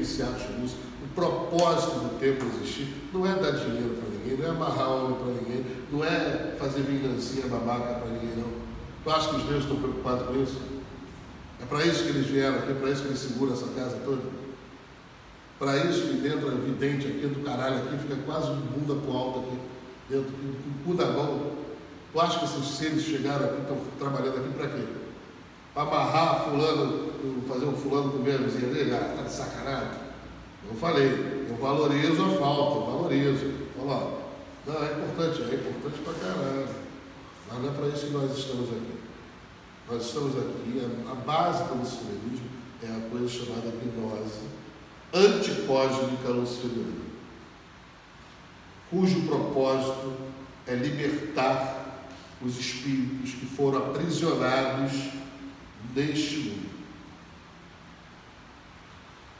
[0.00, 5.16] O propósito do templo existir não é dar dinheiro para ninguém, não é amarrar homem
[5.16, 8.52] para ninguém, não é fazer vingancinha babaca para ninguém, não.
[9.02, 10.60] Tu acha que os deuses estão preocupados com isso?
[11.60, 13.96] É para isso que eles vieram aqui, é para isso que eles seguram essa casa
[14.04, 14.22] toda?
[15.58, 19.16] Para isso que dentro é vidente aqui do caralho aqui, fica quase de bunda pro
[19.16, 19.58] alto aqui,
[20.08, 21.52] dentro, com o cu da mão.
[22.12, 24.84] Tu acha que esses seres chegaram aqui, estão trabalhando aqui para quê?
[25.78, 27.12] Amarrar fulano,
[27.46, 28.92] fazer um fulano comer a vizinha dele?
[28.92, 30.00] Ah, tá de sacanagem.
[30.68, 33.52] Eu falei, eu valorizo a falta, eu valorizo.
[33.76, 34.18] Falo, ó,
[34.66, 36.68] não, é importante, é importante pra caralho.
[37.48, 38.98] Mas não é para isso que nós estamos aqui.
[39.88, 42.48] Nós estamos aqui, a, a base do luciferismo
[42.82, 44.58] é a coisa chamada gnose
[45.14, 47.06] anticósmica luciferiana,
[48.90, 50.12] cujo propósito
[50.66, 52.08] é libertar
[52.42, 54.92] os espíritos que foram aprisionados
[55.94, 56.70] neste mundo.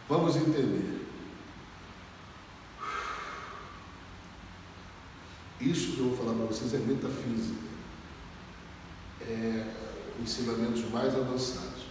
[0.09, 1.07] Vamos entender.
[5.61, 7.69] Isso que eu vou falar para vocês é metafísica.
[9.21, 9.89] É
[10.21, 11.87] ensinamentos mais avançados.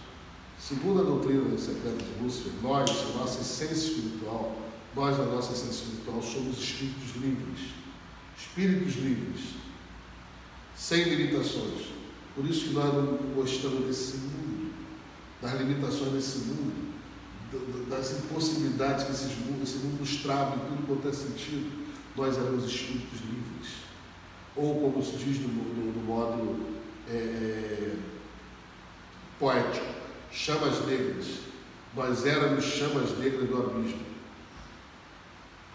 [0.58, 4.56] Segundo a doutrina secreta de Lúcifer, nós, a nossa essência espiritual,
[4.94, 7.60] nós, na nossa essência espiritual, somos espíritos livres.
[8.36, 9.40] Espíritos livres.
[10.76, 11.88] Sem limitações.
[12.34, 14.47] Por isso que nós não gostamos desse mundo,
[15.40, 16.94] das limitações desse mundo,
[17.88, 21.86] das impossibilidades que esses mundos, esse mundo nos trava em tudo quanto é sentido.
[22.16, 23.74] Nós éramos espíritos livres.
[24.56, 26.66] Ou, como se diz no, no, no modo
[27.08, 27.96] é, é
[29.38, 29.86] poético,
[30.32, 31.26] chamas negras.
[31.94, 34.02] Nós éramos chamas negras do abismo.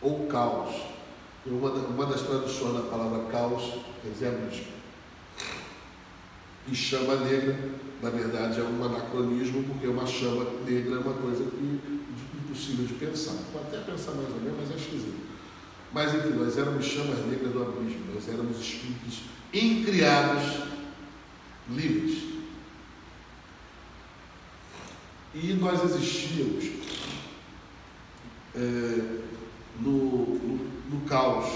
[0.01, 0.75] Ou caos.
[1.45, 4.82] Uma, uma das traduções da palavra caos quer dizer abismo.
[6.71, 7.57] E chama negra,
[8.01, 11.79] na verdade, é um anacronismo, porque uma chama negra é uma coisa que,
[12.53, 13.35] impossível de pensar.
[13.51, 15.23] Pode até pensar mais ou menos, mas é esquisito.
[15.91, 19.21] Mas enfim, nós éramos chamas negras do abismo, nós éramos espíritos
[19.53, 20.63] incriados,
[21.69, 22.23] livres.
[25.35, 26.65] E nós existíamos
[28.55, 29.19] é,
[29.79, 31.47] no, no, no, caos,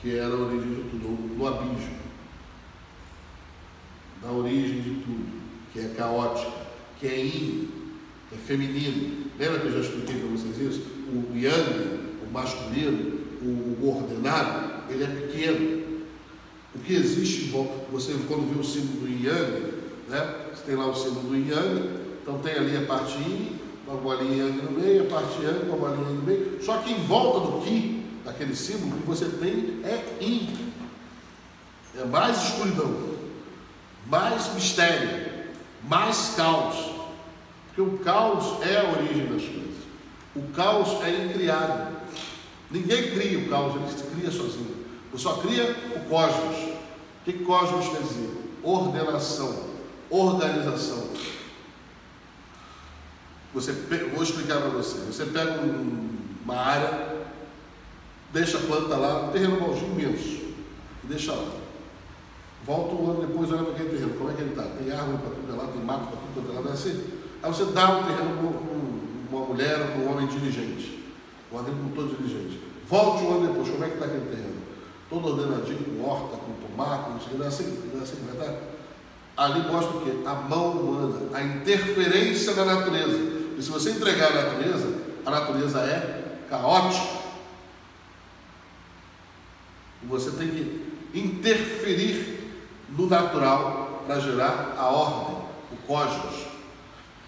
[0.00, 1.95] que era a origem de tudo, no abismo,
[4.26, 5.26] na origem de tudo,
[5.72, 6.50] que é caótica,
[6.98, 7.68] que é yin,
[8.32, 9.26] é feminino.
[9.38, 10.82] Lembra que eu já expliquei para vocês isso?
[11.08, 15.86] O yang, o masculino, o ordenado, ele é pequeno.
[16.74, 17.52] O que existe
[17.90, 19.74] você quando vê o símbolo do yang,
[20.08, 20.46] né?
[20.52, 21.88] Você tem lá o símbolo do yang,
[22.20, 23.56] então tem ali a parte yin,
[23.86, 26.58] uma bolinha yang no meio, a parte yang, uma bolinha yang no meio.
[26.62, 30.48] Só que em volta do ki, daquele símbolo, que você tem é yin.
[31.98, 33.15] É mais escuridão,
[34.08, 35.26] mais mistério,
[35.82, 36.76] mais caos.
[37.66, 39.76] Porque o caos é a origem das coisas.
[40.34, 41.96] O caos é incriado.
[42.70, 44.76] Ninguém cria o caos, ele se cria sozinho.
[45.12, 46.56] Você só cria o cosmos.
[46.56, 48.30] O que, cosmos quer dizer?
[48.62, 49.64] Ordenação,
[50.10, 51.08] organização.
[53.54, 53.72] Você,
[54.12, 54.98] vou explicar para você.
[55.06, 56.10] Você pega um,
[56.44, 57.24] uma área,
[58.32, 60.44] deixa a planta lá, um terreno baldio imenso,
[61.02, 61.65] e deixa lá.
[62.66, 64.64] Volta um ano depois, olha para aquele terreno, como é que ele está?
[64.64, 67.04] Tem árvore para tudo é lá, tem mato para tudo é lá, não é assim?
[67.40, 68.36] Aí você dá um terreno
[69.30, 71.04] para uma mulher ou para um homem diligente,
[71.52, 72.60] um agricultor diligente.
[72.88, 74.56] Volte um ano depois, como é que está aquele terreno?
[75.08, 78.36] Todo ordenadinho, com horta, com tomate, não sei não é assim, não é assim que
[78.36, 78.60] vai estar?
[79.36, 80.12] Ali mostra o quê?
[80.26, 83.18] A mão humana, a interferência da natureza.
[83.56, 84.92] E se você entregar a natureza,
[85.24, 87.16] a natureza é caótica.
[90.02, 92.35] E você tem que interferir
[92.88, 95.36] no natural para gerar a ordem,
[95.72, 96.46] o cosmos.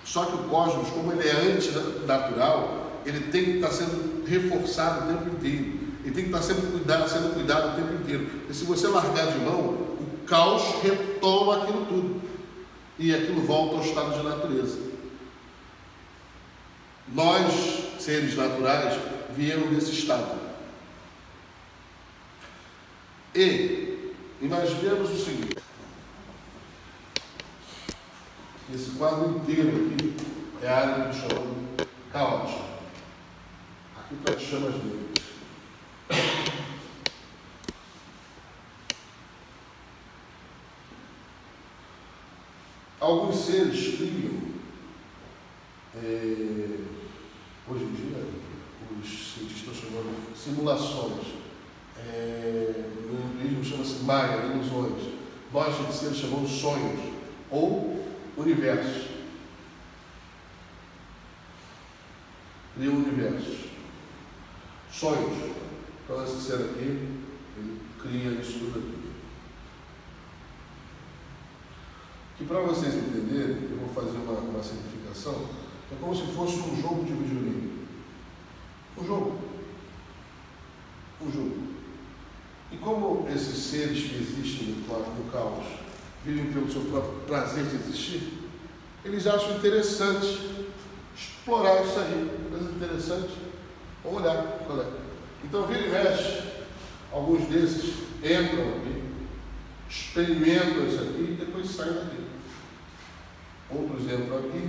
[0.04, 5.14] Só que o cosmos, como ele é antinatural, ele tem que estar sendo reforçado o
[5.14, 5.78] tempo inteiro.
[6.04, 8.26] Ele tem que estar sendo cuidado, sendo cuidado o tempo inteiro.
[8.48, 12.22] E se você largar de mão, o caos retoma aquilo tudo.
[12.98, 14.78] E aquilo volta ao estado de natureza.
[17.12, 18.98] Nós, seres naturais,
[19.36, 20.38] viemos desse estado.
[23.34, 23.87] E
[24.40, 25.56] imaginemos o seguinte:
[28.74, 30.14] esse quadro inteiro aqui
[30.62, 31.78] é a área do chão
[32.12, 32.68] caótica.
[33.98, 35.08] Aqui está as chamas dele.
[43.00, 44.38] Alguns seres criam
[45.94, 46.78] é,
[47.68, 48.26] hoje em dia,
[49.00, 51.37] os cientistas chamando simulações.
[54.08, 55.18] Maya, ilusões.
[55.52, 56.98] Nós, feiticeiros, chamamos sonhos
[57.50, 58.06] ou
[58.38, 59.06] universos.
[62.74, 63.68] cria um universo.
[64.90, 65.52] Sonhos.
[66.02, 67.06] Então, essa cena aqui,
[67.58, 69.10] ele cria isso tudo aqui.
[72.38, 75.48] Que para vocês entenderem, eu vou fazer uma, uma simplificação,
[75.92, 77.86] é como se fosse um jogo de videogame.
[78.96, 79.38] Um jogo.
[81.20, 81.67] Um jogo.
[82.70, 85.64] E como esses seres que existem no caos
[86.24, 88.32] vivem pelo seu próprio prazer de existir,
[89.04, 90.66] eles acham interessante
[91.16, 92.48] explorar isso aí.
[92.50, 93.32] Mas interessante.
[94.04, 94.86] Vamos olhar qual é.
[95.44, 96.42] Então, vira e mexe,
[97.12, 99.02] alguns desses entram aqui,
[99.88, 102.26] experimentam isso aqui e depois saem daqui.
[103.70, 104.68] Outros entram aqui,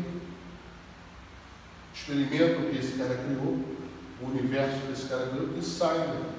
[1.93, 3.65] experimentam o que esse cara criou,
[4.21, 6.38] o universo que esse cara criou e saem daqui.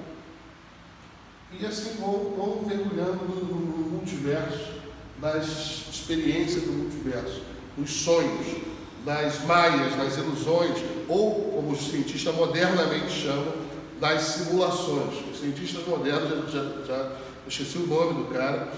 [1.58, 4.73] E assim vão, vão mergulhando no, no multiverso,
[5.20, 5.47] nas
[5.93, 7.43] experiências do multiverso,
[7.76, 8.62] nos sonhos,
[9.05, 13.52] nas maias, nas ilusões, ou, como os cientistas modernamente chamam,
[14.00, 15.14] das simulações.
[15.31, 17.17] Os cientistas modernos, já, já, já
[17.47, 18.73] esqueci o nome do cara,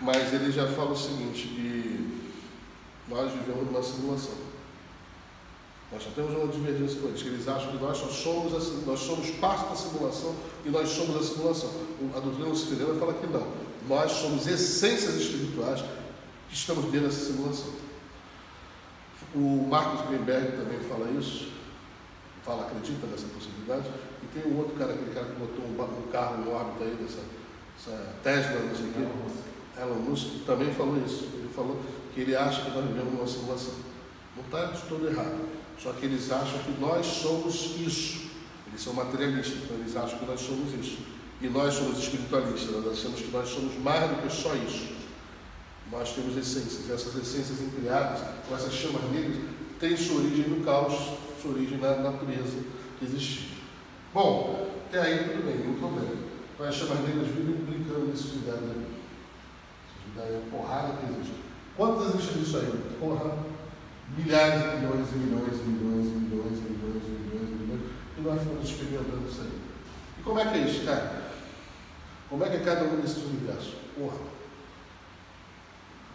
[0.00, 2.20] mas ele já fala o seguinte, que
[3.08, 4.51] nós vivemos numa simulação.
[5.92, 8.86] Nós só temos uma divergência com eles, que eles acham que nós só somos, a,
[8.86, 10.34] nós somos parte da simulação
[10.64, 11.70] e nós somos a simulação.
[12.16, 13.46] A doutrina luciferiana fala que não.
[13.86, 15.82] Nós somos essências espirituais
[16.48, 17.72] que estamos dentro dessa simulação.
[19.34, 21.52] O Marcos Greenberg também fala isso,
[22.42, 23.90] fala, acredita nessa possibilidade.
[24.22, 26.96] E tem um outro cara, aquele cara que botou um, um carro em órbita aí,
[26.96, 27.20] dessa,
[27.78, 31.28] essa Tesla, não sei o quê, Elon Musk, também falou isso.
[31.34, 31.78] Ele falou
[32.14, 33.91] que ele acha que nós vivemos numa simulação.
[34.36, 35.48] Não está de todo errado.
[35.78, 38.30] Só que eles acham que nós somos isso.
[38.68, 40.98] Eles são materialistas, então eles acham que nós somos isso.
[41.40, 44.92] E nós somos espiritualistas, nós achamos que nós somos mais do que só isso.
[45.90, 49.36] Nós temos essências, essas essências incriadas, com essas chamas negras,
[49.78, 50.94] têm sua origem no caos,
[51.42, 52.58] sua origem na natureza
[52.98, 53.58] que existia.
[54.14, 56.14] Bom, até aí tudo bem, nenhum problema.
[56.54, 58.86] Então as chamas negras vivem brincando nesses lugares ali.
[59.90, 61.34] Esses lugares é porrada que existe.
[61.76, 62.72] Quantas existem disso aí?
[63.00, 63.36] Porra,
[64.16, 67.80] milhares, milhões e milhões e milhões e milhões e milhões e milhões e milhões.
[68.16, 69.60] E nós ficamos experimentando isso aí.
[70.18, 71.32] E como é que é isso, cara?
[72.28, 73.74] Como é que é cada um desses universos?
[73.96, 74.18] Porra.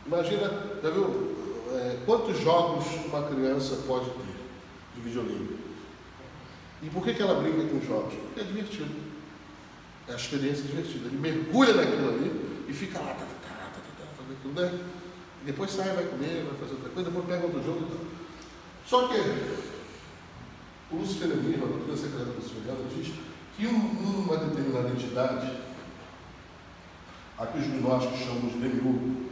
[0.06, 0.52] Imagina,
[0.82, 1.36] já viu?
[1.74, 4.36] É, quantos jogos uma criança pode ter
[4.96, 5.60] de videogame?
[6.82, 8.14] E por que, que ela brinca com jogos?
[8.14, 8.96] Porque é divertido.
[10.08, 11.08] É a experiência divertida.
[11.08, 14.97] Ele mergulha naquilo ali e fica lá, tá, tá, tá, tá, tá, fazendo aquilo, né?
[15.48, 18.06] Depois sai, vai comer, vai fazer outra coisa, depois pega outro jogo e tal.
[18.86, 19.18] Só que
[20.92, 23.14] o luciferianismo, a doutrina secreta luciferiana, diz
[23.56, 25.58] que uma determinada entidade,
[27.38, 29.30] a que os gnósticos chamam de demiurgo,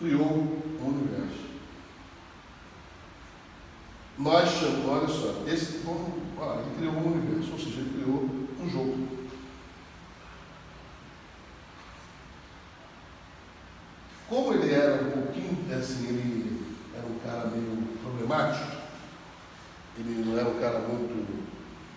[0.00, 1.46] criou o universo.
[4.18, 8.28] Nós chamamos, olha só, esse, olha, ele criou o universo, ou seja, ele criou
[8.60, 9.17] um jogo.
[14.28, 18.76] Como ele era um pouquinho, assim, ele era um cara meio problemático,
[19.98, 21.44] ele não era um cara muito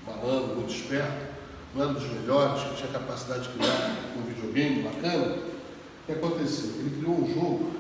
[0.06, 1.31] malandro, muito esperto,
[1.75, 6.72] não era dos melhores, que tinha capacidade de criar um videogame bacana, o que aconteceu?
[6.79, 7.72] Ele criou um jogo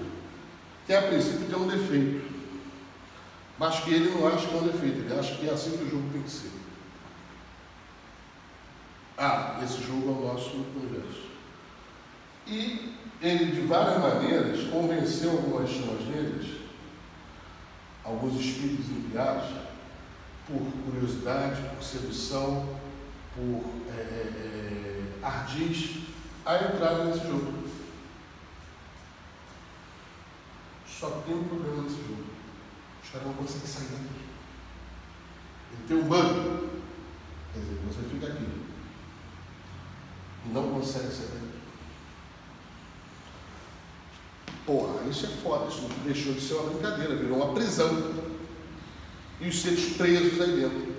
[0.85, 2.29] que a princípio tem um defeito,
[3.57, 5.83] mas que ele não acha que é um defeito, ele acha que é assim que
[5.83, 6.51] o jogo tem que ser.
[9.17, 11.29] Ah, esse jogo é o nosso universo.
[12.47, 12.90] E
[13.21, 16.47] ele, de várias maneiras, convenceu algumas chamas negras,
[18.03, 19.49] alguns espíritos enviados,
[20.47, 22.77] por curiosidade, por sedução,
[23.35, 23.63] por
[23.95, 25.99] é, é, ardis,
[26.45, 27.61] a entrar nesse jogo.
[30.87, 32.31] Só tem um problema nesse jogo.
[33.11, 34.21] Caras não conseguem sair daqui.
[35.73, 36.69] Ele tem um bug.
[37.53, 38.47] Quer dizer, você fica aqui.
[40.45, 41.60] E não consegue sair daqui.
[44.71, 45.67] Porra, isso é foda.
[45.67, 48.13] Isso deixou de ser uma brincadeira, virou uma prisão.
[49.41, 50.91] E os seres presos aí dentro.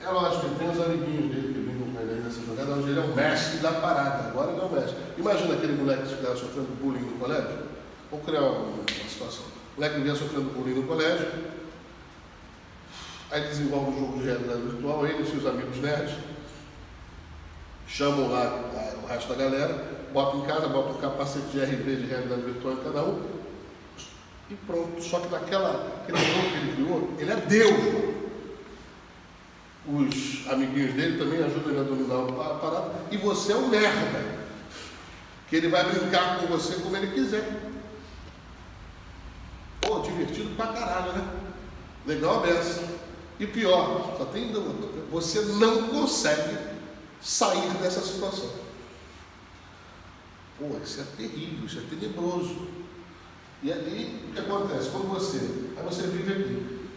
[0.00, 3.02] É lógico, tem os amiguinhos dele que brincam com ele nessa jogada, onde ele é
[3.02, 4.28] o mestre da parada.
[4.28, 4.96] Agora ele é o mestre.
[5.18, 7.58] Imagina aquele moleque que ficava sofrendo bullying no colégio.
[8.10, 9.44] Vamos criar uma, situação.
[9.76, 11.28] O moleque vinha sofrendo bullying no colégio,
[13.30, 16.14] aí desenvolve um jogo de realidade virtual, ele e seus amigos nerds
[17.86, 21.96] chamam lá a, o resto da galera, botam em casa, botam um capacete de RV
[21.96, 23.22] de realidade virtual em cada um,
[24.48, 25.02] e pronto.
[25.02, 28.16] Só que naquela, aquele que ele criou, ele é Deus.
[29.86, 34.46] Os amiguinhos dele também ajudam ele a dominar a parada, e você é um merda.
[35.50, 37.46] Que ele vai brincar com você como ele quiser.
[39.82, 41.28] Pô, divertido pra caralho, né?
[42.06, 42.96] Legal aberto.
[43.38, 44.50] E pior, só tem
[45.10, 46.56] você não consegue
[47.20, 48.65] sair dessa situação.
[50.58, 52.68] Pô, isso é terrível, isso é tenebroso.
[53.62, 54.90] E aí, o que acontece?
[54.90, 55.38] Quando você,
[55.76, 56.88] aí você vive aqui.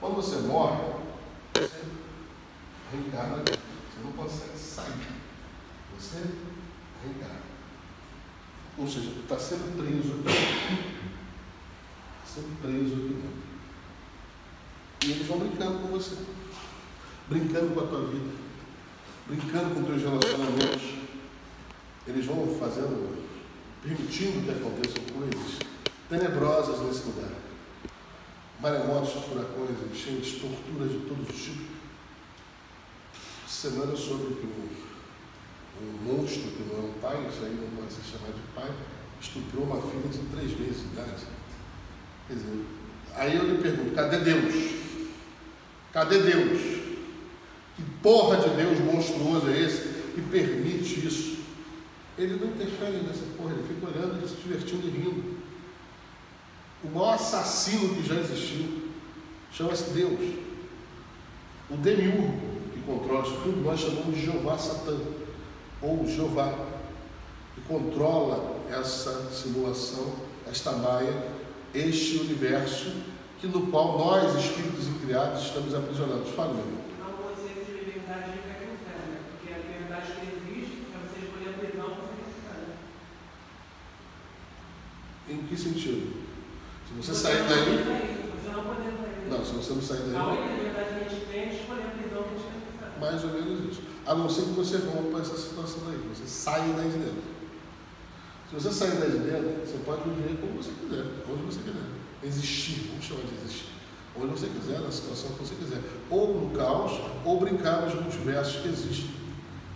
[0.00, 0.82] Quando você morre,
[1.54, 1.82] você
[2.92, 3.52] reencarna aqui.
[3.52, 5.20] Você não consegue sair.
[5.98, 6.18] Você
[7.02, 7.40] reencarna.
[8.78, 11.00] Ou seja, está sendo preso aqui.
[12.24, 13.50] Está sendo preso aqui dentro.
[15.02, 16.16] E eles vão brincando com você,
[17.28, 18.30] brincando com a tua vida,
[19.26, 20.82] brincando com teus relacionamentos.
[22.10, 23.24] Eles vão fazendo,
[23.82, 25.58] permitindo que aconteçam coisas
[26.08, 27.30] tenebrosas nesse lugar.
[28.60, 31.66] Maremotos, furacões, enchentes, torturas de todos os tipos.
[33.46, 34.68] Semana sobre que um,
[35.84, 38.70] um monstro, que não é um pai, isso aí não pode ser chamado de pai,
[39.20, 41.26] estuprou uma filha de três meses de idade.
[42.26, 42.66] Quer dizer,
[43.14, 44.54] aí eu lhe pergunto, cadê Deus?
[45.92, 46.60] Cadê Deus?
[47.76, 51.39] Que porra de Deus monstruoso é esse que permite isso?
[52.20, 55.40] Ele não interfere nessa porra, ele fica olhando, se divertindo e rindo.
[56.84, 58.90] O maior assassino que já existiu
[59.52, 60.20] chama-se Deus.
[61.70, 62.40] O demiurgo
[62.72, 64.98] que controla isso tudo, nós chamamos de Jeová Satã,
[65.80, 66.52] ou Jeová,
[67.54, 70.14] que controla essa simulação,
[70.46, 71.32] esta maia,
[71.74, 72.92] este universo
[73.40, 76.28] que no qual nós, espíritos incriados, estamos aprisionados.
[76.30, 76.80] Fala, meu irmão.
[77.00, 79.20] Não conceito de liberdade de né?
[79.30, 82.72] porque a liberdade que existe é você escolher a prisão ou a felicidade.
[85.28, 86.12] Em que sentido?
[86.86, 88.30] Se você, você sair daí.
[88.34, 89.28] Você não poder sair.
[89.30, 90.16] Não, se você não sair daí.
[90.16, 92.48] A única liberdade que a gente tem é escolher a prisão que a gente
[92.78, 93.82] quer Mais ou menos isso.
[94.06, 97.22] A não ser que você rompa essa situação daí, você saia daí de dentro.
[98.48, 101.86] Se você sair daí de dentro, você pode viver como você quiser, onde você quiser
[102.24, 103.68] existir, vamos chamar de existir,
[104.16, 108.62] onde você quiser, na situação que você quiser, ou no caos, ou brincar nos multiversos
[108.62, 109.10] que existem.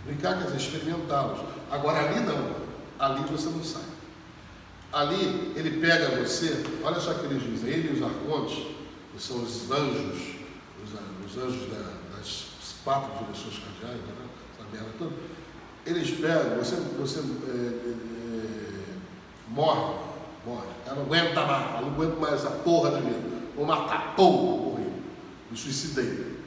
[0.05, 1.39] Brincar quer dizer experimentá-los.
[1.71, 2.55] Agora ali não,
[2.99, 3.94] ali você não sai.
[4.95, 8.65] Ali ele pega você, olha só que ele diz, ele e os arcontes,
[9.13, 10.35] que são os anjos,
[10.81, 12.45] os, os anjos da, das
[12.83, 14.13] quatro direções cardeais, né?
[14.57, 15.11] essa merda toda,
[15.85, 18.95] eles pegam, você, você é, é, é
[19.49, 20.05] morre
[20.45, 20.67] Morre.
[20.85, 23.19] Eu não aguenta mais, não aguento mais essa porra da vida.
[23.55, 24.87] Vou matar, pum, morri.
[25.49, 26.37] Me suicidei.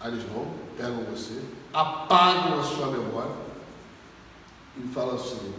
[0.00, 3.34] Aí eles vão, pegam você, apagam a sua memória
[4.76, 5.52] e falam assim,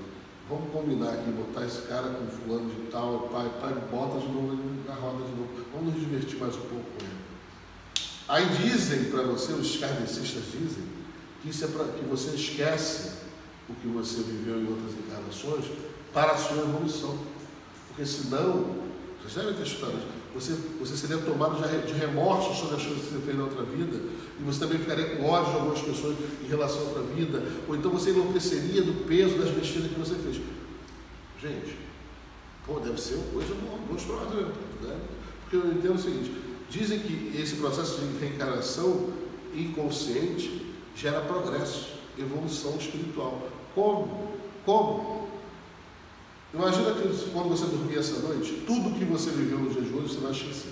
[0.50, 4.58] vamos combinar aqui, botar esse cara com fulano de tal, pai, pai, bota de novo
[4.88, 5.50] na roda de novo.
[5.74, 7.18] Vamos nos divertir mais um pouco com ele.
[8.28, 10.84] Aí dizem para você, os kardecistas dizem,
[11.42, 13.12] que isso é para que você esquece
[13.70, 15.66] o que você viveu em outras encarnações
[16.14, 17.18] para a sua evolução.
[17.90, 18.76] Porque senão,
[19.22, 20.08] vocês devem ter escutado isso,
[20.40, 24.00] você, você seria tomado de remorso sobre as coisas que você fez na outra vida,
[24.40, 27.76] e você também ficaria com ódio de algumas pessoas em relação à outra vida, ou
[27.76, 30.40] então você enlouqueceria do peso das besteiras que você fez.
[31.42, 31.78] Gente,
[32.66, 33.56] pô, deve ser uma coisa
[33.90, 34.54] monstruosa,
[34.84, 35.00] né?
[35.42, 36.32] Porque eu entendo o seguinte,
[36.70, 39.10] dizem que esse processo de reencarnação
[39.56, 40.66] inconsciente
[40.96, 43.50] gera progresso, evolução espiritual.
[43.74, 44.34] Como?
[44.66, 45.27] Como?
[46.54, 50.14] Imagina que quando você dormir essa noite, tudo que você viveu no dia de hoje
[50.14, 50.72] você vai esquecer.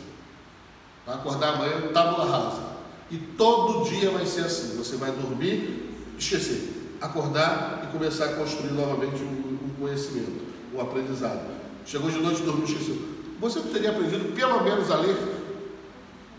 [1.06, 2.76] Vai acordar amanhã, tábula rasa.
[3.12, 4.78] E todo dia vai ser assim.
[4.78, 6.96] Você vai dormir, esquecer.
[7.02, 10.42] Acordar e começar a construir novamente um, um conhecimento,
[10.74, 11.42] um aprendizado.
[11.86, 12.98] Chegou de noite, dormiu, esqueceu.
[13.42, 15.18] Você teria aprendido pelo menos a ler?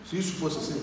[0.09, 0.83] Se isso fosse assim.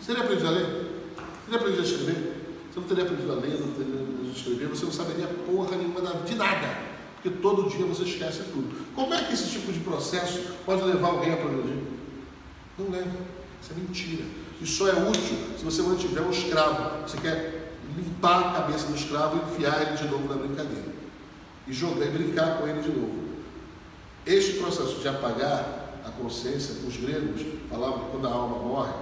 [0.00, 0.66] Você teria aprendido a ler?
[0.66, 2.34] Você teria aprendido a escrever?
[2.70, 5.76] Você não teria aprendido a ler, não teria aprendido a escrever, você não saberia porra
[5.76, 6.87] nenhuma de nada
[7.20, 8.86] porque todo dia você esquece tudo.
[8.94, 11.82] Como é que esse tipo de processo pode levar alguém a progredir?
[12.78, 13.10] Não leva.
[13.60, 14.24] Isso é mentira.
[14.62, 17.02] Isso só é útil se você mantiver um escravo.
[17.02, 20.92] Você quer limpar a cabeça do escravo e enfiar ele de novo na brincadeira.
[21.66, 23.28] E jogar e brincar com ele de novo.
[24.24, 28.92] Este processo de apagar a consciência, os gregos falavam que quando a alma morre,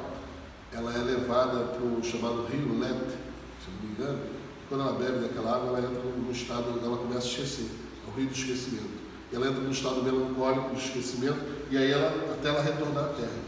[0.72, 3.16] ela é levada para o chamado rio Lete,
[3.60, 4.20] se não me engano,
[4.68, 7.85] quando ela bebe daquela água, ela entra num estado, ela começa a esquecer
[8.16, 9.06] o rio do esquecimento.
[9.32, 11.38] Ela entra no estado melancólico do esquecimento
[11.70, 13.46] e aí ela, até ela retornar à Terra.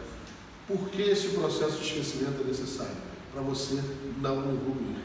[0.67, 2.97] Por que esse processo de esquecimento é necessário?
[3.33, 3.83] Para você
[4.21, 4.99] não evoluir.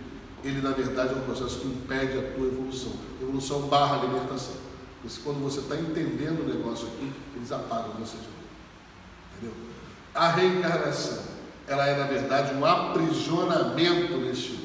[0.44, 2.92] Ele, na verdade, é um processo que impede a tua evolução.
[3.22, 4.56] Evolução barra libertação.
[5.02, 8.34] Porque quando você está entendendo o negócio aqui, eles apagam você de novo.
[9.38, 9.54] Entendeu?
[10.14, 11.24] A reencarnação,
[11.66, 14.64] ela é, na verdade, um aprisionamento neste mundo.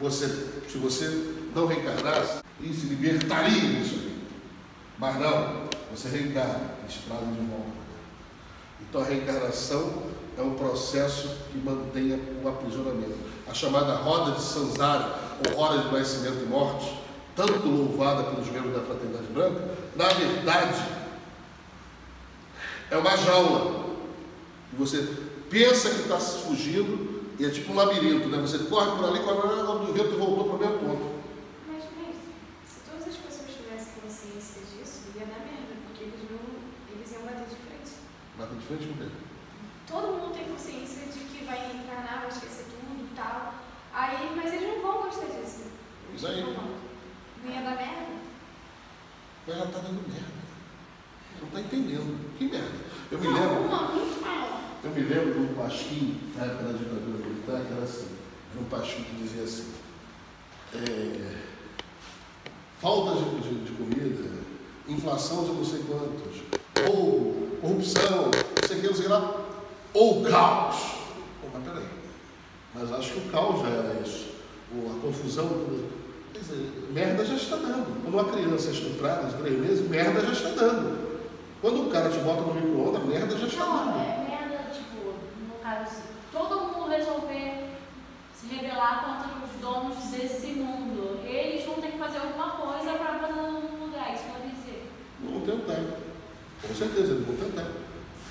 [0.00, 0.26] Você,
[0.70, 4.18] se você não reencarnasse, e se libertaria disso aqui.
[4.98, 7.78] Mas não, você reencarna, eles trazem de volta.
[8.80, 10.02] Então a reencarnação
[10.38, 13.16] é um processo que mantém o aprisionamento.
[13.48, 16.94] A chamada roda de Sanzara, ou roda de nascimento e morte,
[17.34, 20.98] tanto louvada pelos membros da Fraternidade Branca, na verdade
[22.90, 23.88] é uma jaula.
[24.70, 25.08] Que você
[25.50, 28.38] pensa que está fugindo e é tipo um labirinto, né?
[28.38, 31.18] Você corre por ali, corre quando o vento voltou para o mesmo ponto.
[31.66, 32.34] Mas, mestre,
[32.66, 36.38] se todas as pessoas tivessem consciência disso, ia dar merda, porque eles, não,
[36.94, 37.68] eles iam bater de
[38.38, 39.10] Bater de frente com quem?
[39.88, 43.54] Todo mundo tem consciência de que vai reencarnar, vai esquecer tudo e tal.
[43.92, 45.64] Aí, mas eles não vão gostar disso.
[46.14, 46.40] Isso aí.
[46.42, 46.64] Não, vão.
[47.44, 48.06] não ia dar merda?
[49.46, 50.38] Mas ela está dando merda.
[51.32, 52.38] Você não está entendendo.
[52.38, 52.78] Que merda.
[53.10, 53.68] Eu me não, lembro.
[53.68, 54.08] Não, não.
[54.84, 58.16] Eu me lembro de um pasquim, na época da ditadura militar, que era assim,
[58.52, 59.72] de um pasquim que dizia assim,
[60.74, 61.36] é,
[62.78, 64.30] falta de, de, de comida,
[64.86, 66.42] inflação de não sei quantos,
[67.60, 69.34] corrupção, não sei o que, não sei lá,
[69.94, 70.76] ou caos.
[71.40, 71.86] Pô, mas peraí,
[72.74, 74.34] mas acho que o caos já era isso,
[74.74, 75.48] ou a confusão,
[76.32, 78.02] quer dizer, merda já está dando.
[78.02, 81.08] Quando uma criança é estuprada de três meses, merda já está dando.
[81.60, 83.98] Quando o cara te bota no micro-ondas, merda já está Não, dando.
[83.98, 85.12] é merda, tipo,
[85.48, 87.64] no caso, todo mundo resolver
[88.32, 93.14] se rebelar contra os donos desse mundo, eles vão ter que fazer alguma coisa para
[93.14, 94.88] botar no lugar, isso pode dizer.
[95.20, 95.82] Vão tentar.
[96.62, 97.70] Com certeza, eles vão tentar.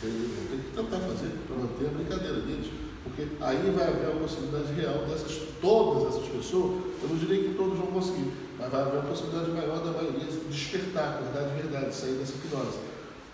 [0.04, 2.68] Eles vão ter que tentar fazer para manter a brincadeira deles.
[3.04, 7.56] Porque aí vai haver a possibilidade real dessas, todas essas pessoas, eu não direi que
[7.56, 11.96] todos vão conseguir, mas vai haver a possibilidade maior da maioria despertar, acordar de verdade,
[11.96, 12.80] sair dessa hipnose.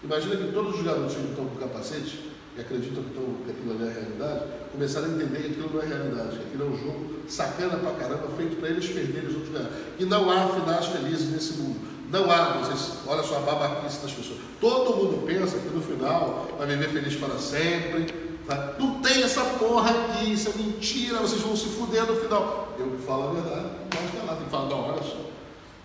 [0.04, 3.72] Imagina que todos os garotinhos que estão com capacete e acreditam que, estão, que aquilo
[3.72, 6.78] ali é realidade, começaram a entender que aquilo não é realidade, que aquilo é um
[6.78, 9.72] jogo sacana pra caramba, feito para eles perderem os outros ganhar.
[9.98, 11.93] E não há finais felizes nesse mundo.
[12.14, 14.38] Não há, vocês, olha só a babaquice das pessoas.
[14.62, 18.06] Todo mundo pensa que no final vai viver feliz para sempre.
[18.46, 18.76] Tá?
[18.78, 22.72] Não tem essa porra aqui, isso é mentira, vocês vão se fuder no final.
[22.78, 25.22] Eu falo a verdade, não pode falar, tem que falar, não, olha só.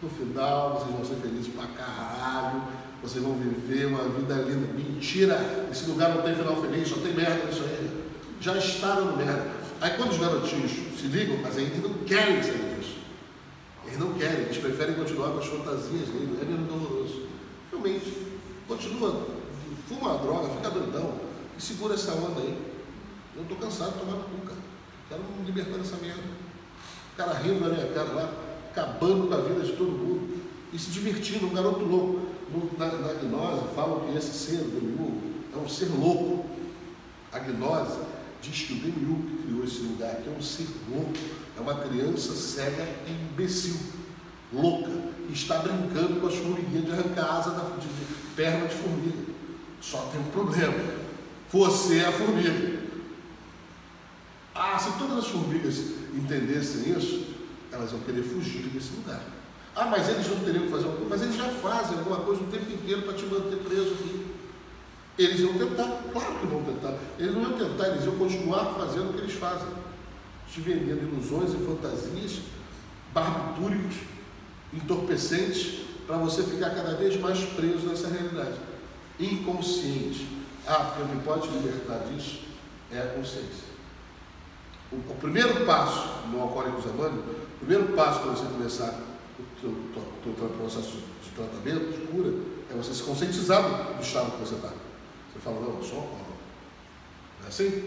[0.03, 2.63] No final vocês vão ser felizes pra caralho,
[3.03, 4.69] vocês vão viver uma vida linda.
[4.75, 5.67] Mentira!
[5.73, 7.91] Esse lugar não tem final feliz, só tem merda nisso aí.
[8.39, 9.47] Já está dando merda.
[9.81, 12.68] Aí quando os garotinhos se ligam, mas ainda não querem sair
[13.99, 17.23] não querem, eles preferem continuar com as fantasias dele, é menos doloroso.
[17.71, 18.27] Realmente,
[18.67, 19.27] continua,
[19.89, 21.15] fuma uma droga, fica doidão
[21.57, 22.57] e segura essa onda aí.
[23.37, 24.61] Eu estou cansado de tomar no cu, cara.
[25.09, 26.23] Quero me libertar dessa merda.
[27.13, 28.33] O cara rindo na minha cara lá,
[28.71, 30.39] acabando com a vida de todo mundo
[30.73, 32.29] e se divertindo, um garoto louco.
[32.79, 35.21] Na, na gnose falam que esse ser, o demiurgo,
[35.55, 36.47] é um ser louco.
[37.33, 37.99] A gnose
[38.41, 41.13] diz que o demiurgo que criou esse lugar aqui é um ser louco,
[41.59, 43.77] é uma criança cega e imbecil,
[44.53, 44.91] louca,
[45.27, 49.33] que está brincando com as formiguinhas de arrancar asa da, de, de perna de formiga.
[49.81, 50.99] Só tem um problema.
[51.51, 52.79] Você é a formiga.
[54.55, 55.79] Ah, se todas as formigas
[56.15, 57.27] entendessem isso,
[57.73, 59.21] elas vão querer fugir desse lugar.
[59.75, 62.43] Ah, mas eles não teriam que fazer alguma coisa, mas eles já fazem alguma coisa
[62.43, 64.27] o tempo inteiro para te manter preso aqui.
[65.19, 66.95] Eles iam tentar, claro que vão tentar.
[67.19, 69.69] Eles não iam tentar, eles iam continuar fazendo o que eles fazem.
[70.53, 72.41] Te vendendo ilusões e fantasias,
[73.13, 73.97] barbitúricos,
[74.73, 78.57] entorpecentes, para você ficar cada vez mais preso nessa realidade.
[79.21, 80.27] Inconsciente.
[80.67, 82.41] Ah, porque o que pode te libertar disso
[82.91, 83.69] é a consciência.
[84.91, 89.01] O, o primeiro passo no Alcoólicos Anônimos, o primeiro passo para você começar
[89.63, 92.33] o teu processo de tratamento, de cura,
[92.71, 94.69] é você se conscientizar do, do estado que você está.
[94.69, 96.35] Você fala, não, eu sou alcoólatra.
[97.41, 97.85] Não é assim?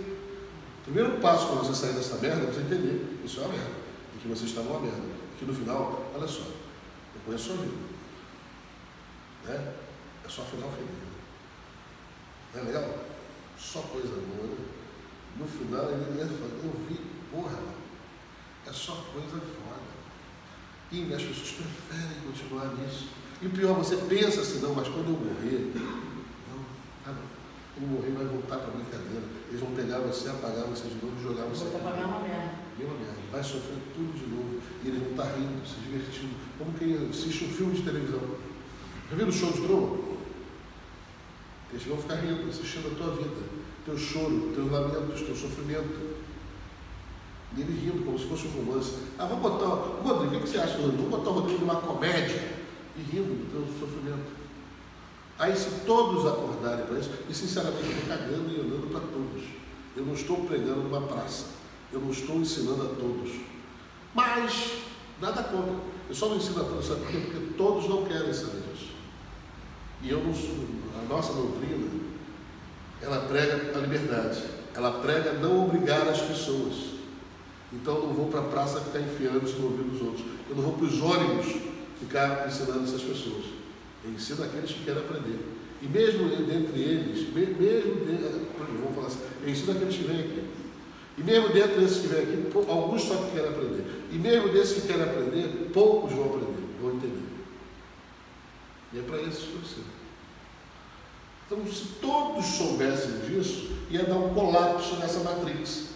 [0.81, 3.53] O primeiro passo para você sair dessa merda é você entender que isso é uma
[3.53, 3.71] merda.
[4.15, 4.97] E que você está numa merda.
[4.97, 7.77] E que no final, olha só, eu conheço a sua vida.
[9.45, 9.73] Né?
[10.25, 10.89] É só final feliz.
[12.53, 13.05] Não é legal?
[13.57, 14.57] Só coisa boa, né?
[15.37, 16.99] No final ele ia falar, eu vi,
[17.31, 17.59] porra,
[18.67, 19.81] é só coisa foda.
[20.91, 23.07] E as pessoas preferem continuar nisso.
[23.41, 26.65] E o pior, você pensa assim, não, mas quando eu morrer, não,
[27.05, 27.30] tá não.
[27.77, 29.23] Eu morrer vai voltar para a brincadeira.
[29.47, 31.65] Eles vão pegar você, apagar você de novo e jogar você.
[31.65, 32.51] Vou pagar uma merda.
[32.77, 33.21] Mesma merda.
[33.31, 34.59] Vai sofrer tudo de novo.
[34.83, 36.35] E eles vão estar rindo, se divertindo.
[36.57, 38.21] Como quem assiste um filme de televisão.
[39.09, 40.11] Já viu o show de Truman?
[41.71, 43.35] Eles vão ficar rindo, assistindo a tua vida,
[43.85, 46.19] teu choro, teus lamentos, teu sofrimento.
[47.55, 48.95] E ele rindo como se fosse um romance.
[49.17, 49.67] Ah, vamos botar.
[50.03, 51.03] Rodrigo, o que você acha, Rodrigo?
[51.03, 52.51] Vamos botar o Rodrigo numa comédia
[52.97, 54.40] e rindo do teu sofrimento.
[55.41, 59.43] Aí, se todos acordarem para isso, e sinceramente eu estou cagando e andando para todos.
[59.97, 61.45] Eu não estou pregando numa praça.
[61.91, 63.31] Eu não estou ensinando a todos.
[64.13, 64.73] Mas,
[65.19, 65.73] nada contra.
[66.07, 67.17] Eu só não ensino a todos, sabe por quê?
[67.17, 68.91] Porque todos não querem saber disso.
[70.03, 71.89] E eu não a nossa doutrina
[73.01, 74.43] ela prega a liberdade,
[74.75, 76.91] ela prega não obrigar as pessoas.
[77.73, 80.25] Então eu não vou para a praça ficar enfiando isso no ouvido dos outros.
[80.47, 81.47] Eu não vou para os ônibus
[81.99, 83.60] ficar ensinando essas pessoas.
[84.03, 85.39] Eu ensino aqueles que querem aprender.
[85.81, 88.05] E mesmo dentre eles, me- mesmo
[88.81, 90.43] vamos falar assim, eu ensino aqueles que vêm aqui.
[91.17, 93.85] E mesmo dentro desses que vêm aqui, alguns só que querem aprender.
[94.11, 97.31] E mesmo desses que querem aprender, poucos vão aprender, vão entender.
[98.93, 99.61] E é para esses que eu.
[101.45, 105.89] Então, se todos soubessem disso, ia dar um colapso nessa matrix.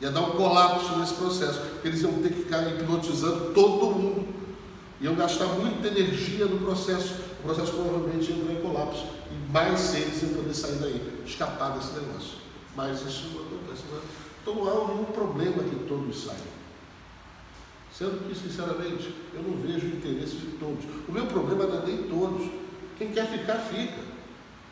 [0.00, 1.60] Ia dar um colapso nesse processo.
[1.60, 4.26] Porque eles iam ter que ficar hipnotizando todo mundo.
[5.00, 7.14] Iam gastar muita energia no processo.
[7.40, 9.06] O processo provavelmente ia entrar em colapso.
[9.30, 12.38] E mais seres iam poder sair daí, escapar desse negócio.
[12.74, 13.84] Mas isso acontece.
[13.92, 14.00] Né?
[14.42, 16.56] Então há nenhum problema que todos saiam.
[17.96, 20.84] Sendo que, sinceramente, eu não vejo o interesse de todos.
[21.08, 22.46] O meu problema não é nem todos.
[22.98, 24.04] Quem quer ficar, fica.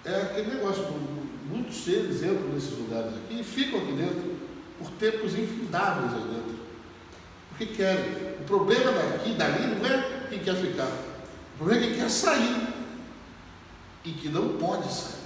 [0.04, 0.84] É aquele negócio,
[1.50, 4.34] muitos seres entram nesses lugares aqui e ficam aqui dentro
[4.78, 6.54] por tempos infindáveis aí dentro.
[7.48, 8.34] Porque querem.
[8.40, 10.90] O problema daqui dali não é quem quer ficar.
[11.54, 12.68] O problema é quem quer sair.
[14.04, 15.22] E que não pode sair.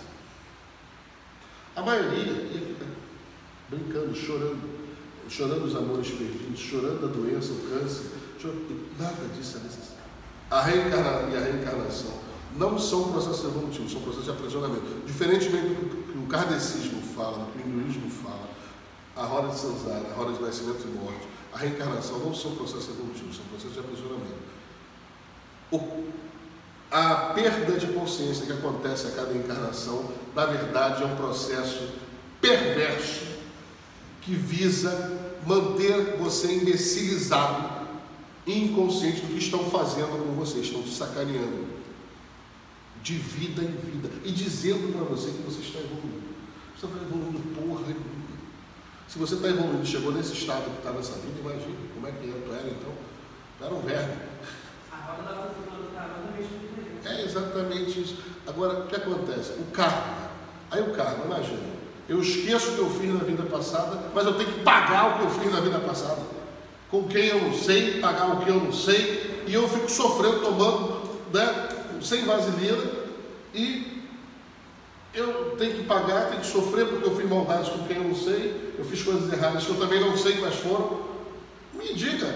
[1.75, 2.87] A maioria ia ficar
[3.71, 4.79] brincando, chorando.
[5.29, 8.07] Chorando os amores perdidos, chorando a doença, o câncer.
[8.41, 9.99] chorando- Nada disso é necessário.
[10.51, 12.13] A reencarnação e a reencarnação
[12.57, 15.07] não são processos evolutivos, são processos de aprisionamento.
[15.07, 18.49] Diferentemente do que o kardecismo fala, do que o hinduísmo fala,
[19.17, 22.89] a roda de Sanzara, a roda de nascimento e morte, a reencarnação não são processos
[22.89, 24.58] evolutivos, são processos de aprisionamento.
[25.71, 26.05] O-
[26.91, 31.89] a perda de consciência que acontece a cada encarnação, na verdade, é um processo
[32.41, 33.27] perverso
[34.23, 37.87] que visa manter você imbecilizado
[38.47, 41.67] e inconsciente do que estão fazendo com você, estão te sacaneando
[43.03, 46.29] de vida em vida e dizendo para você que você está evoluindo.
[46.79, 47.95] Você está evoluindo porra.
[49.07, 52.29] Se você está evoluindo chegou nesse estado que está nessa vida, imagina como é que
[52.29, 52.93] é, tu era então.
[53.61, 54.15] Era um verme.
[57.05, 58.17] É exatamente isso.
[58.47, 59.53] Agora, o que acontece?
[59.53, 60.29] O karma.
[60.71, 61.79] Aí o karma, imagina.
[62.09, 65.19] Eu esqueço o que eu fiz na vida passada, mas eu tenho que pagar o
[65.19, 66.23] que eu fiz na vida passada.
[66.91, 70.41] Com quem eu não sei, pagar o que eu não sei, e eu fico sofrendo,
[70.41, 71.03] tomando,
[71.33, 71.69] né,
[72.01, 72.83] sem vaselina,
[73.55, 74.05] e
[75.13, 78.15] eu tenho que pagar, tenho que sofrer porque eu fiz maldades com quem eu não
[78.15, 81.01] sei, eu fiz coisas erradas que eu também não sei quais foram.
[81.75, 82.27] Me diga,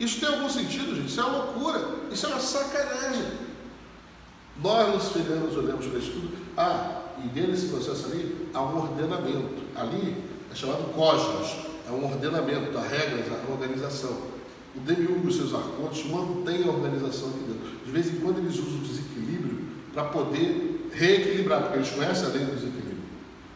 [0.00, 1.08] isso tem algum sentido, gente?
[1.08, 3.26] Isso é uma loucura, isso é uma sacanagem.
[4.62, 6.30] Nós, luciferianos, olhamos para isso tudo.
[6.56, 9.62] Ah, e dentro desse processo ali, há um ordenamento.
[9.76, 10.16] Ali
[10.50, 11.54] é chamado cosmos,
[11.86, 14.30] é um ordenamento, há regras, há organização.
[14.74, 17.84] O Demiurgo e seus arcontes mantêm a organização aqui dentro.
[17.84, 22.28] De vez em quando eles usam o desequilíbrio para poder reequilibrar, porque eles conhecem a
[22.28, 23.00] lei do desequilíbrio.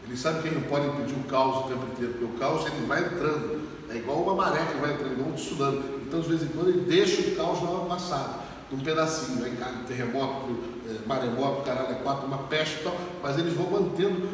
[0.07, 2.67] Eles sabem que eles não podem impedir o caos o tempo inteiro, porque o caos
[2.67, 3.63] ele vai entrando.
[3.89, 5.94] É igual uma maré que vai entrando, igual um tsunami.
[6.07, 8.41] Então, de vez em quando, ele deixa o caos na passada,
[8.71, 10.57] num pedacinho, um terremoto,
[10.89, 14.29] é, maremoto, caralho, é quatro, uma peste e tal, mas eles vão mantendo.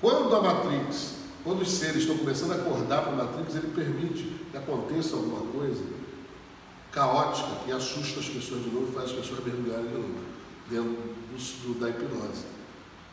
[0.00, 4.22] Quando a Matrix, quando os seres estão começando a acordar para a Matrix, ele permite
[4.50, 6.00] que aconteça alguma coisa
[6.92, 10.08] caótica que assusta as pessoas de novo faz as pessoas mergulharem de novo
[10.68, 12.44] dentro do, do, da hipnose.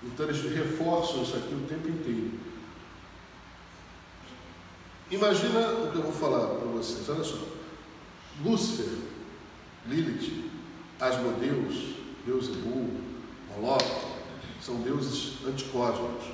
[0.03, 2.31] Então eles reforçam isso aqui o tempo inteiro.
[5.09, 7.07] Imagina o que eu vou falar para vocês.
[7.09, 7.37] Olha só.
[8.43, 8.97] Lúcifer,
[9.87, 10.51] Lilith,
[10.99, 11.95] Asmodeus,
[12.25, 12.89] Beuzebu,
[13.55, 13.85] Moloch,
[14.61, 16.25] são deuses anticósmicos,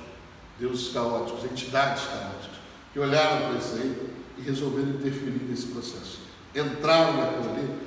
[0.58, 2.58] deuses caóticos, entidades caóticas,
[2.92, 6.20] que olharam para isso aí e resolveram interferir nesse processo.
[6.54, 7.78] Entraram naquilo ali,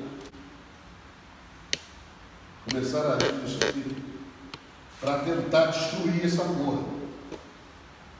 [2.69, 3.95] começaram a agir isso aqui
[4.99, 6.83] para tentar destruir essa porra.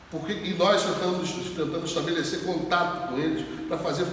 [0.09, 4.05] Porque, e nós tentamos, tentamos estabelecer contato com eles para fazer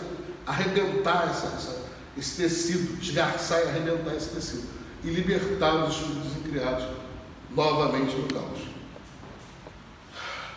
[0.47, 1.85] arrebentar essa, essa,
[2.17, 4.69] esse tecido, esgarçar e arrebentar esse tecido
[5.03, 6.87] e libertar os espíritos incriados
[7.51, 8.61] novamente no caos.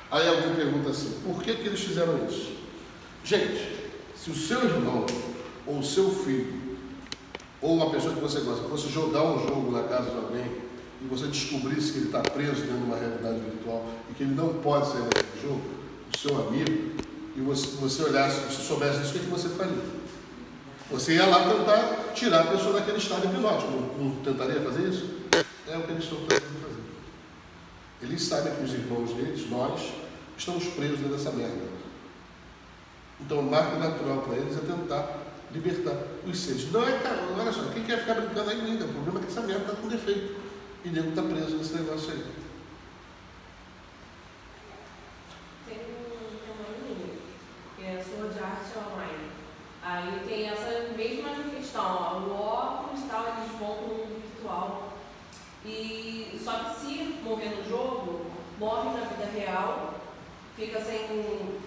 [0.10, 2.56] Aí alguém pergunta assim: por que, que eles fizeram isso?
[3.23, 3.78] Gente,
[4.15, 5.06] se o seu irmão
[5.65, 6.67] ou o seu filho
[7.62, 10.45] ou uma pessoa que você gosta fosse jogar um jogo na casa de alguém
[11.02, 14.34] e você descobrisse que ele está preso dentro de uma realidade virtual e que ele
[14.34, 15.62] não pode sair daquele jogo,
[16.13, 16.93] o seu amigo,
[17.38, 19.84] e você, você olhasse, se soubesse isso, o que, que você faria?
[20.89, 23.69] Você ia lá tentar tirar a pessoa daquele estado hipnótico.
[23.69, 25.08] Não, não tentaria fazer isso?
[25.67, 26.82] É o que eles estão tentando fazer.
[28.02, 29.93] Eles sabem que os irmãos deles, nós,
[30.36, 31.62] estamos presos dentro dessa merda.
[33.21, 35.17] Então, o marco natural para eles é tentar
[35.54, 35.95] libertar
[36.26, 36.71] os seres.
[36.71, 38.58] Não é, cara, olha só, quem quer ficar brincando aí.
[38.58, 40.36] O problema é que essa merda está com defeito.
[40.84, 42.38] E nego está preso nesse negócio aí.
[56.47, 59.95] Só que se morrer no jogo, morre na vida real,
[60.58, 61.60] fica sem.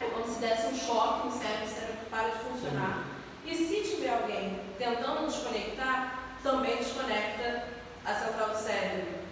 [0.00, 3.04] É como se desse um choque no cérebro, o cérebro para de funcionar.
[3.46, 7.68] E se tiver alguém tentando desconectar, também desconecta
[8.04, 9.22] a central do cérebro.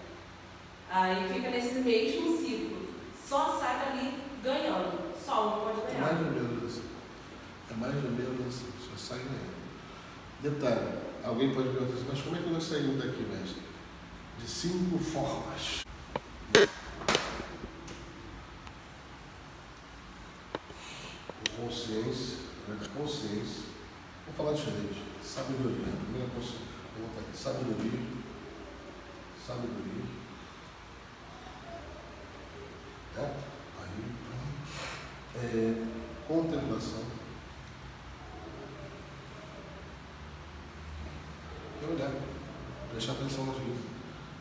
[0.88, 2.88] Aí fica nesse mesmo ciclo.
[3.28, 5.12] Só sai dali ganhando.
[5.24, 6.00] Só um pode É ganhar.
[6.00, 6.84] mais ou menos assim.
[7.70, 8.66] É mais ou menos assim.
[8.80, 9.60] Só sai ganhando.
[10.40, 13.62] Detalhe, alguém pode perguntar assim, mas como é que nós saímos daqui, mestre?
[14.38, 15.82] De cinco formas.
[21.56, 22.38] Com Consciência,
[23.20, 23.64] consciência.
[24.26, 25.02] Vou falar diferente.
[25.22, 25.92] Sabedoria.
[26.04, 26.28] Primeira.
[26.34, 27.36] Vou botar aqui.
[27.36, 28.00] Sabedoria.
[29.46, 30.04] Sabedoria.
[33.16, 33.34] Né?
[33.82, 34.04] Aí.
[35.36, 35.86] É,
[36.26, 37.04] contemplação.
[41.82, 42.12] E olhar.
[42.92, 43.90] Prestar atenção na vida.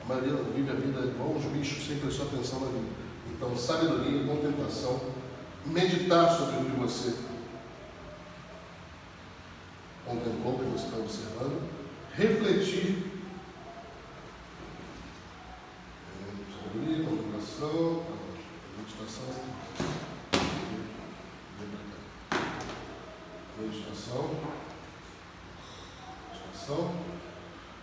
[0.02, 3.10] A maioria vive a vida igual uns bichos sem prestar atenção na vida.
[3.32, 5.00] Então, sabedoria, contemplação,
[5.66, 7.30] meditar sobre o que você
[10.10, 11.62] contemplou, o que você está observando,
[12.20, 13.04] refletir.
[16.20, 18.04] É, Sabedoria, contemplação,
[18.78, 19.34] meditação.
[23.60, 24.30] Meditação.
[26.32, 26.92] Meditação.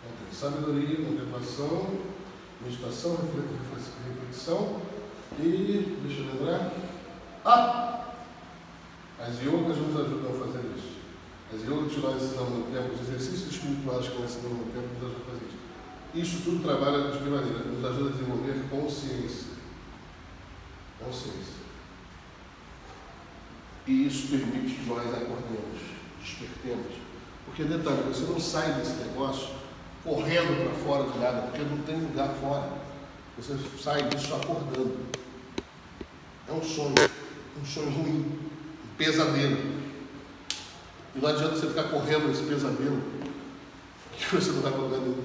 [0.04, 1.86] Então, sabedoria, contemplação,
[2.60, 4.80] meditação, refle- refle- reflexão
[5.40, 6.72] e, deixa eu lembrar,
[7.44, 8.04] ah!
[9.18, 10.25] As yogas nos ajudam
[11.46, 11.62] a fazer isso.
[11.62, 14.88] As yogas que nós ensinamos no tempo, os exercícios espirituais que nós ensinamos no tempo
[14.94, 15.66] nos ajudam a fazer isso.
[16.14, 17.58] Isso tudo trabalha de que maneira?
[17.58, 19.46] Nos ajuda a desenvolver consciência.
[20.98, 21.56] Consciência.
[23.86, 25.80] E isso permite que nós acordemos,
[26.20, 26.92] despertemos.
[27.44, 29.48] Porque, detalhe, você não sai desse negócio
[30.02, 32.72] correndo para fora de nada, porque não tem lugar fora.
[33.36, 34.96] Você sai disso acordando.
[36.48, 36.94] É um sonho,
[37.60, 39.75] um sonho ruim, um pesadelo.
[41.16, 43.02] E não adianta você ficar correndo esse pesadelo,
[44.16, 45.16] que você não está acordando.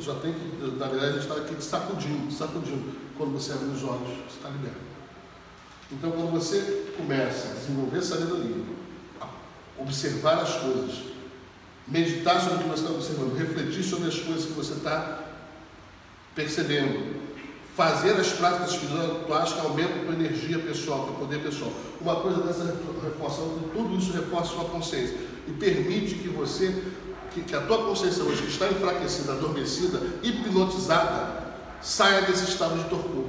[0.00, 2.92] Já tem que, na verdade, a gente está aqui sacudindo, sacudindo.
[3.16, 4.78] Quando você abre os olhos, você está liberto.
[5.90, 8.62] Então, quando você começa a desenvolver sabedoria,
[9.20, 9.26] a
[9.78, 11.02] observar as coisas,
[11.86, 15.24] meditar sobre o que você está observando, refletir sobre as coisas que você está
[16.34, 17.07] percebendo,
[17.78, 21.70] fazer as práticas espirituais que aumentam a tua energia pessoal, teu poder pessoal.
[22.00, 23.40] Uma coisa dessa reforça,
[23.72, 26.82] tudo isso reforça a sua consciência e permite que você,
[27.32, 32.90] que, que a tua consciência hoje, que está enfraquecida, adormecida, hipnotizada, saia desse estado de
[32.90, 33.26] torpor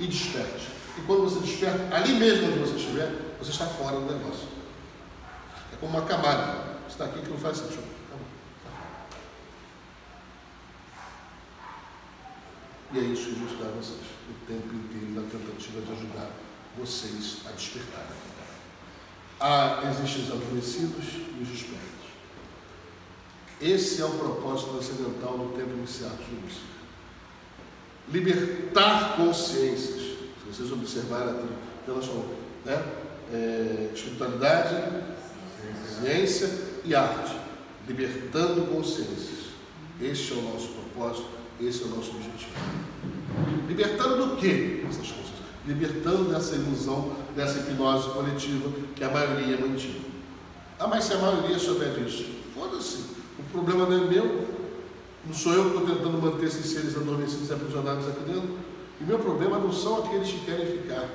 [0.00, 0.66] e desperte.
[0.98, 4.48] E quando você desperta, ali mesmo onde você estiver, você está fora do negócio.
[5.72, 6.72] É como uma camada.
[6.88, 7.84] Está aqui que não faz sentido.
[8.08, 8.26] Acabou.
[8.58, 8.92] Está fora.
[12.94, 16.30] E é isso que dá a vocês, o tempo inteiro, na tentativa de ajudar
[16.76, 18.22] vocês a despertarem.
[19.40, 21.04] Há, existem os adormecidos
[21.38, 22.02] e os despertos.
[23.60, 26.72] Esse é o propósito transcendental do tempo iniciado de Lúcifer.
[28.08, 30.00] Libertar consciências.
[30.00, 31.48] Se vocês observarem
[31.86, 32.30] elas falam,
[32.64, 32.84] né?
[33.32, 34.74] É, espiritualidade,
[35.98, 36.50] ciência
[36.84, 37.36] e arte.
[37.86, 39.52] Libertando consciências.
[40.00, 41.28] Este é o nosso propósito,
[41.66, 42.52] esse é o nosso objetivo.
[43.68, 44.84] Libertando do quê?
[44.88, 45.32] Essas coisas.
[45.66, 50.00] Libertando dessa ilusão, dessa hipnose coletiva que a maioria mantida.
[50.78, 53.04] Ah, mas se a maioria souber disso, foda-se.
[53.38, 54.46] O problema não é meu.
[55.24, 58.58] Não sou eu que estou tentando manter esses seres adormecidos e aprisionados aqui dentro.
[59.00, 61.08] E meu problema não são aqueles que querem ficar,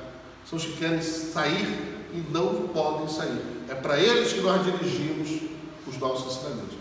[0.49, 3.41] são os que querem sair e não podem sair.
[3.69, 5.41] É para eles que nós dirigimos
[5.85, 6.77] os nossos ensinamentos.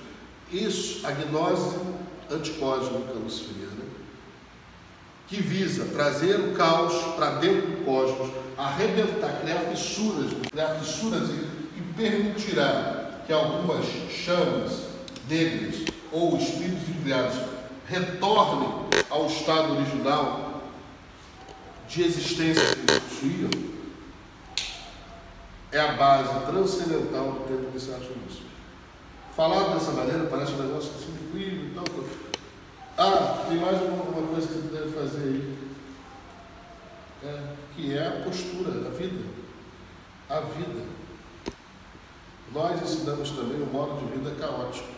[0.53, 1.77] Isso, a gnose
[2.31, 3.85] anticósmica luciferiana,
[5.29, 11.79] que visa trazer o caos para dentro do cosmos, arrebentar, criar fissuras, criar fissuras e,
[11.79, 14.87] e permitirá que algumas chamas
[15.29, 17.37] negras ou espíritos enviados
[17.89, 20.63] retornem ao estado original
[21.89, 23.51] de existência que eles possuíam,
[25.73, 28.45] é a base transcendental do tempo de Sérgio Lúcio.
[29.35, 31.13] Falar dessa maneira parece um negócio assim
[32.99, 35.59] Ah, tem mais uma, uma coisa que você deve fazer aí,
[37.25, 37.43] é,
[37.75, 39.23] que é a postura da vida.
[40.29, 40.83] A vida.
[42.53, 44.89] Nós ensinamos também um modo de vida caótico.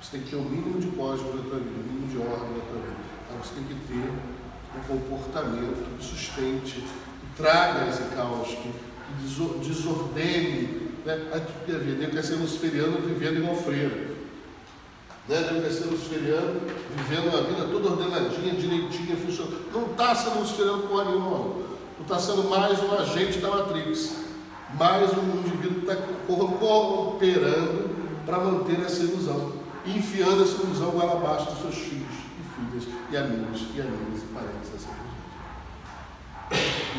[0.00, 2.50] Você tem que ter o mínimo de código na tua vida, o mínimo de ordem
[2.56, 2.96] na tua vida.
[3.26, 4.12] Então você tem que ter
[4.78, 10.92] um comportamento que sustente, que traga esse caos, que, que deso- desordene.
[11.04, 11.16] Né?
[11.46, 12.10] Tu quer ver, né?
[12.12, 14.13] quer ser luciferiano vivendo igual freira.
[15.28, 15.40] Né?
[15.40, 16.60] Deve ser luciferiano,
[16.96, 19.72] vivendo uma vida toda ordenadinha, direitinha, funcionando.
[19.72, 21.64] Não está sendo luciferiano por nenhuma, não.
[21.96, 24.24] Tu está sendo mais um agente da Matrix.
[24.78, 27.90] Mais um indivíduo que está cooperando
[28.26, 29.52] para manter essa ilusão.
[29.86, 34.26] Enfiando essa ilusão goela abaixo dos seus filhos e filhas, e amigos, e amigas, e
[34.34, 35.04] parentes, assim.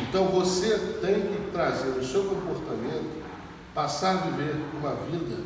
[0.02, 3.22] Então você tem que trazer no seu comportamento,
[3.74, 5.36] passar a viver uma vida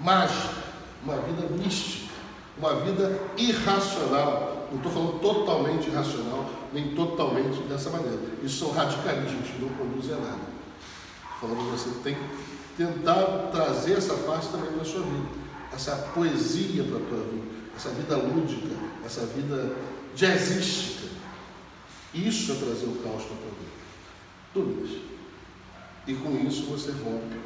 [0.00, 0.67] mágica,
[1.02, 2.12] uma vida mística,
[2.58, 4.68] uma vida irracional.
[4.70, 8.18] Não estou falando totalmente irracional, nem totalmente dessa maneira.
[8.42, 10.58] Isso são radicalismos não conduzem a nada.
[11.40, 15.28] Falando que você tem que tentar trazer essa parte também para a sua vida,
[15.72, 19.76] essa poesia para a tua vida, essa vida lúdica, essa vida
[20.14, 21.08] jazzística.
[22.12, 23.78] Isso é trazer o caos para a tua vida.
[24.54, 25.00] Dúvidas.
[26.06, 27.38] E com isso você rompe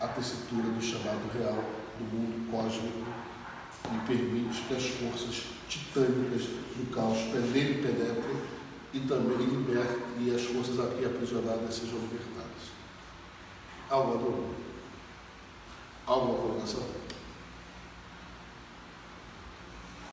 [0.00, 1.64] a tessitura do chamado real
[1.98, 3.04] do mundo cósmico
[3.92, 6.42] e permite que as forças titânicas
[6.76, 7.18] do caos
[7.52, 8.36] nele penetrem
[8.92, 12.72] e também libertem e as forças aqui aprisionadas sejam libertadas.
[13.90, 14.54] Algo a dúvida?
[16.06, 17.03] Alguma colocação?